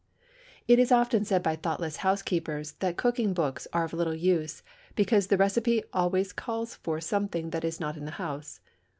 [0.67, 4.63] It is often said by thoughtless housekeepers that cooking books are of little use,
[4.95, 8.61] because the recipes always call for something that is not in the house.